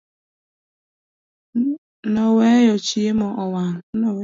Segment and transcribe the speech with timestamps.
[2.13, 3.77] Noweyo chiemo owang'